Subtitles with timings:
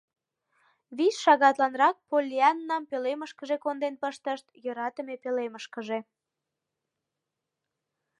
[0.97, 5.99] Вич шагатланрак Поллианнам пӧлемышкыже конден пыштышт, йӧратыме пӧлемышкыже.